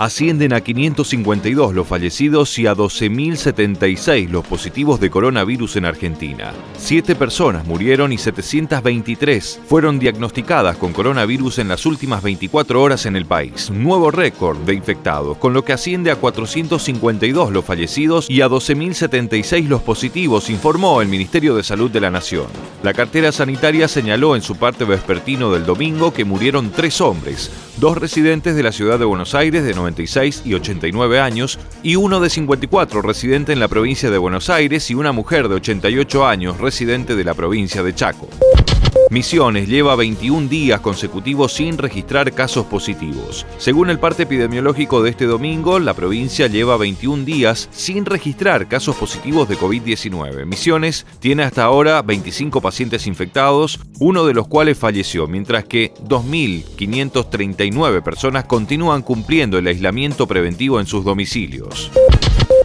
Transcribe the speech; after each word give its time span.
Ascienden 0.00 0.54
a 0.54 0.62
552 0.62 1.74
los 1.74 1.86
fallecidos 1.86 2.58
y 2.58 2.66
a 2.66 2.74
12.076 2.74 4.30
los 4.30 4.46
positivos 4.46 4.98
de 4.98 5.10
coronavirus 5.10 5.76
en 5.76 5.84
Argentina. 5.84 6.54
Siete 6.78 7.14
personas 7.14 7.66
murieron 7.66 8.10
y 8.10 8.16
723 8.16 9.60
fueron 9.66 9.98
diagnosticadas 9.98 10.78
con 10.78 10.94
coronavirus 10.94 11.58
en 11.58 11.68
las 11.68 11.84
últimas 11.84 12.22
24 12.22 12.82
horas 12.82 13.04
en 13.04 13.14
el 13.14 13.26
país. 13.26 13.70
Nuevo 13.70 14.10
récord 14.10 14.56
de 14.60 14.72
infectados, 14.72 15.36
con 15.36 15.52
lo 15.52 15.66
que 15.66 15.74
asciende 15.74 16.10
a 16.10 16.16
452 16.16 17.52
los 17.52 17.66
fallecidos 17.66 18.30
y 18.30 18.40
a 18.40 18.48
12.076 18.48 19.68
los 19.68 19.82
positivos, 19.82 20.48
informó 20.48 21.02
el 21.02 21.08
Ministerio 21.08 21.54
de 21.54 21.62
Salud 21.62 21.90
de 21.90 22.00
la 22.00 22.10
Nación. 22.10 22.46
La 22.82 22.94
cartera 22.94 23.32
sanitaria 23.32 23.86
señaló 23.86 24.34
en 24.34 24.40
su 24.40 24.56
parte 24.56 24.86
vespertino 24.86 25.52
del 25.52 25.66
domingo 25.66 26.14
que 26.14 26.24
murieron 26.24 26.70
tres 26.70 27.02
hombres, 27.02 27.50
dos 27.76 27.98
residentes 27.98 28.56
de 28.56 28.62
la 28.62 28.72
ciudad 28.72 28.98
de 28.98 29.04
Buenos 29.04 29.34
Aires 29.34 29.62
de 29.62 29.74
96 29.90 30.42
y 30.44 30.54
89 30.54 31.20
años 31.20 31.58
y 31.82 31.96
uno 31.96 32.20
de 32.20 32.30
54 32.30 33.02
residente 33.02 33.52
en 33.52 33.60
la 33.60 33.68
provincia 33.68 34.10
de 34.10 34.18
Buenos 34.18 34.50
Aires 34.50 34.90
y 34.90 34.94
una 34.94 35.12
mujer 35.12 35.48
de 35.48 35.56
88 35.56 36.26
años 36.26 36.58
residente 36.58 37.16
de 37.16 37.24
la 37.24 37.34
provincia 37.34 37.82
de 37.82 37.94
Chaco. 37.94 38.28
Misiones 39.10 39.68
lleva 39.68 39.96
21 39.96 40.48
días 40.48 40.78
consecutivos 40.78 41.52
sin 41.52 41.76
registrar 41.78 42.32
casos 42.32 42.66
positivos. 42.66 43.44
Según 43.58 43.90
el 43.90 43.98
parte 43.98 44.22
epidemiológico 44.22 45.02
de 45.02 45.10
este 45.10 45.26
domingo, 45.26 45.80
la 45.80 45.94
provincia 45.94 46.46
lleva 46.46 46.76
21 46.76 47.24
días 47.24 47.68
sin 47.72 48.06
registrar 48.06 48.68
casos 48.68 48.94
positivos 48.94 49.48
de 49.48 49.58
COVID-19. 49.58 50.46
Misiones 50.46 51.06
tiene 51.18 51.42
hasta 51.42 51.64
ahora 51.64 52.02
25 52.02 52.60
pacientes 52.60 53.08
infectados, 53.08 53.80
uno 53.98 54.24
de 54.24 54.34
los 54.34 54.46
cuales 54.46 54.78
falleció, 54.78 55.26
mientras 55.26 55.64
que 55.64 55.92
2.539 56.04 58.04
personas 58.04 58.44
continúan 58.44 59.02
cumpliendo 59.02 59.58
el 59.58 59.66
aislamiento 59.66 60.28
preventivo 60.28 60.78
en 60.78 60.86
sus 60.86 61.04
domicilios. 61.04 61.90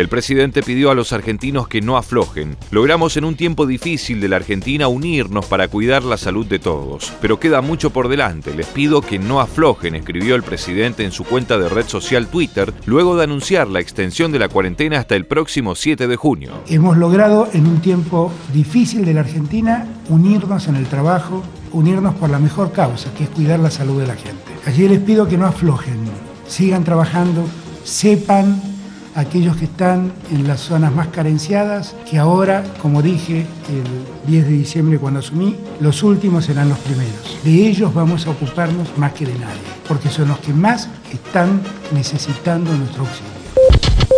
El 0.00 0.08
presidente 0.08 0.62
pidió 0.62 0.90
a 0.90 0.94
los 0.94 1.12
argentinos 1.12 1.68
que 1.68 1.82
no 1.82 1.98
aflojen. 1.98 2.56
Logramos 2.70 3.18
en 3.18 3.26
un 3.26 3.34
tiempo 3.34 3.66
difícil 3.66 4.18
de 4.22 4.28
la 4.28 4.36
Argentina 4.36 4.88
unirnos 4.88 5.44
para 5.44 5.68
cuidar 5.68 6.04
la 6.04 6.16
salud 6.16 6.46
de 6.46 6.58
todos, 6.58 7.12
pero 7.20 7.38
queda 7.38 7.60
mucho 7.60 7.90
por 7.90 8.08
delante. 8.08 8.54
Les 8.54 8.66
pido 8.66 9.02
que 9.02 9.18
no 9.18 9.42
aflojen, 9.42 9.94
escribió 9.94 10.36
el 10.36 10.42
presidente 10.42 11.04
en 11.04 11.12
su 11.12 11.24
cuenta 11.24 11.58
de 11.58 11.68
red 11.68 11.86
social 11.86 12.28
Twitter, 12.28 12.72
luego 12.86 13.14
de 13.14 13.24
anunciar 13.24 13.68
la 13.68 13.80
extensión 13.80 14.32
de 14.32 14.38
la 14.38 14.48
cuarentena 14.48 14.98
hasta 14.98 15.16
el 15.16 15.26
próximo 15.26 15.74
7 15.74 16.08
de 16.08 16.16
junio. 16.16 16.52
Hemos 16.66 16.96
logrado 16.96 17.50
en 17.52 17.66
un 17.66 17.82
tiempo 17.82 18.32
difícil 18.54 19.04
de 19.04 19.12
la 19.12 19.20
Argentina 19.20 19.86
unirnos 20.08 20.66
en 20.66 20.76
el 20.76 20.86
trabajo, 20.86 21.42
unirnos 21.72 22.14
por 22.14 22.30
la 22.30 22.38
mejor 22.38 22.72
causa, 22.72 23.12
que 23.12 23.24
es 23.24 23.28
cuidar 23.28 23.60
la 23.60 23.70
salud 23.70 24.00
de 24.00 24.06
la 24.06 24.16
gente. 24.16 24.50
Allí 24.64 24.88
les 24.88 25.00
pido 25.00 25.28
que 25.28 25.36
no 25.36 25.44
aflojen, 25.44 25.98
sigan 26.46 26.84
trabajando, 26.84 27.44
sepan 27.84 28.69
aquellos 29.14 29.56
que 29.56 29.64
están 29.64 30.12
en 30.30 30.46
las 30.46 30.60
zonas 30.60 30.94
más 30.94 31.08
carenciadas, 31.08 31.94
que 32.08 32.18
ahora, 32.18 32.64
como 32.80 33.02
dije 33.02 33.46
el 33.68 34.30
10 34.30 34.46
de 34.46 34.52
diciembre 34.52 34.98
cuando 34.98 35.20
asumí, 35.20 35.56
los 35.80 36.02
últimos 36.02 36.44
serán 36.44 36.68
los 36.68 36.78
primeros. 36.78 37.38
De 37.44 37.66
ellos 37.66 37.92
vamos 37.92 38.26
a 38.26 38.30
ocuparnos 38.30 38.96
más 38.96 39.12
que 39.12 39.26
de 39.26 39.34
nadie, 39.34 39.60
porque 39.88 40.08
son 40.08 40.28
los 40.28 40.38
que 40.38 40.52
más 40.52 40.88
están 41.12 41.60
necesitando 41.92 42.72
nuestro 42.72 43.02
auxilio. 43.02 43.40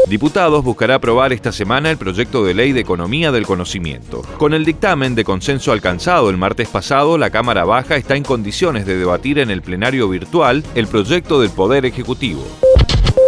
Diputados 0.09 0.63
buscará 0.63 0.97
aprobar 0.97 1.33
esta 1.33 1.53
semana 1.53 1.91
el 1.91 1.97
proyecto 1.97 2.45
de 2.45 2.53
ley 2.53 2.73
de 2.73 2.81
economía 2.81 3.33
del 3.33 3.47
conocimiento. 3.47 4.21
Con 4.37 4.53
el 4.53 4.65
dictamen 4.65 5.15
de 5.15 5.25
consenso 5.25 5.73
alcanzado 5.73 6.29
el 6.29 6.37
martes 6.37 6.69
pasado, 6.69 7.17
la 7.17 7.31
Cámara 7.31 7.65
Baja 7.65 7.97
está 7.97 8.17
en 8.17 8.23
condiciones 8.23 8.85
de 8.85 8.99
debatir 8.99 9.39
en 9.39 9.51
el 9.51 9.63
plenario 9.63 10.09
virtual 10.09 10.65
el 10.75 10.87
proyecto 10.87 11.41
del 11.41 11.51
Poder 11.51 11.87
Ejecutivo. 11.87 12.45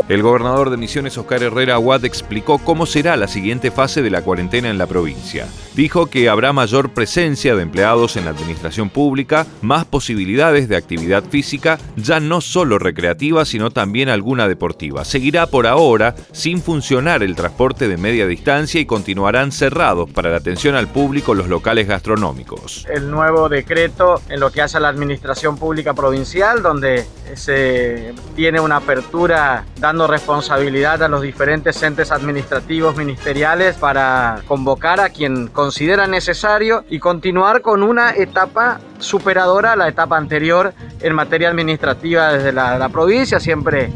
El 0.06 0.20
gobernador 0.20 0.68
de 0.68 0.76
Misiones, 0.76 1.16
Oscar 1.16 1.42
Herrera 1.42 1.74
Aguad, 1.74 2.04
explicó 2.04 2.58
cómo 2.58 2.84
será 2.84 3.16
la 3.16 3.26
siguiente 3.26 3.70
fase 3.70 4.02
de 4.02 4.10
la 4.10 4.20
cuarentena 4.20 4.68
en 4.68 4.76
la 4.76 4.86
provincia. 4.86 5.46
Dijo 5.74 6.06
que 6.10 6.28
habrá 6.28 6.52
mayor 6.52 6.90
presencia 6.90 7.56
de 7.56 7.62
empleados 7.62 8.18
en 8.18 8.26
la 8.26 8.32
administración 8.32 8.90
pública, 8.90 9.46
más 9.62 9.86
posibilidades 9.86 10.68
de 10.68 10.76
actividad 10.76 11.24
física, 11.24 11.78
ya 11.96 12.20
no 12.20 12.42
solo 12.42 12.78
recreativa, 12.78 13.46
sino 13.46 13.70
también 13.70 14.10
alguna 14.10 14.46
deportiva. 14.46 15.06
Seguirá 15.06 15.46
por 15.46 15.66
ahora 15.66 16.14
sin 16.32 16.60
funcionar 16.60 17.22
el 17.22 17.34
transporte 17.34 17.88
de 17.88 17.96
media 17.96 18.26
distancia 18.26 18.82
y 18.82 18.84
continuarán 18.86 19.52
cerrados 19.52 20.10
para 20.10 20.28
la 20.28 20.36
atención 20.36 20.74
al 20.74 20.88
público 20.88 21.34
los 21.34 21.48
locales 21.48 21.88
gastronómicos. 21.88 22.86
El 22.90 23.10
nuevo 23.10 23.48
decreto 23.48 24.20
en 24.28 24.38
lo 24.38 24.52
que 24.52 24.60
hace 24.60 24.76
a 24.76 24.80
la 24.80 24.88
administración 24.88 25.56
pública 25.56 25.94
provincial, 25.94 26.62
donde 26.62 27.06
se 27.36 28.12
tiene 28.36 28.60
una 28.60 28.76
apertura 28.76 29.64
dando 29.80 29.93
responsabilidad 30.06 31.02
a 31.02 31.08
los 31.08 31.22
diferentes 31.22 31.82
entes 31.82 32.10
administrativos 32.12 32.96
ministeriales 32.96 33.76
para 33.76 34.42
convocar 34.46 35.00
a 35.00 35.08
quien 35.08 35.48
considera 35.48 36.06
necesario 36.06 36.84
y 36.90 36.98
continuar 36.98 37.62
con 37.62 37.82
una 37.82 38.10
etapa 38.10 38.80
superadora 38.98 39.72
a 39.72 39.76
la 39.76 39.88
etapa 39.88 40.16
anterior 40.16 40.74
en 41.00 41.14
materia 41.14 41.48
administrativa 41.48 42.32
desde 42.32 42.52
la, 42.52 42.88
provincia, 42.88 43.40
siempre 43.40 43.90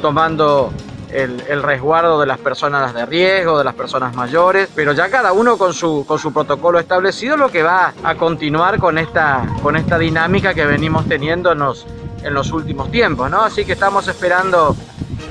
tomando 0.00 0.72
el, 1.10 1.62
resguardo 1.62 2.18
de 2.20 2.26
las 2.26 2.38
personas 2.38 2.94
de 2.94 3.06
riesgo, 3.06 3.58
de 3.58 3.64
las 3.64 3.74
personas 3.74 4.14
mayores, 4.14 4.68
pero 4.74 4.92
ya 4.92 5.10
cada 5.10 5.32
uno 5.32 5.58
con 5.58 5.74
su, 5.74 6.04
con 6.06 6.18
su 6.18 6.32
protocolo 6.32 6.78
establecido, 6.78 7.36
lo 7.36 7.50
que 7.50 7.62
va 7.62 7.92
a 8.02 8.14
continuar 8.14 8.78
con 8.78 8.98
esta, 8.98 9.46
con 9.62 9.76
esta 9.76 9.98
dinámica 9.98 10.54
que 10.54 10.64
venimos 10.64 11.06
teniendo 11.06 11.52
en 11.52 12.34
los 12.34 12.52
últimos 12.52 12.90
tiempos, 12.90 13.30
¿no? 13.30 13.42
Así 13.42 13.64
que 13.64 13.72
estamos 13.72 14.08
esperando 14.08 14.76